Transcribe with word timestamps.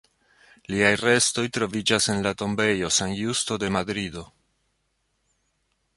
Liaj 0.75 0.93
restoj 1.01 1.43
troviĝas 1.57 2.09
en 2.13 2.25
la 2.29 2.33
tombejo 2.41 2.91
San 2.97 3.15
Justo 3.21 3.61
de 3.65 3.73
Madrido. 3.77 4.25